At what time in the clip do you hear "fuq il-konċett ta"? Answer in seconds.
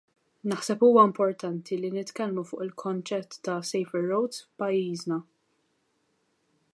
2.51-3.59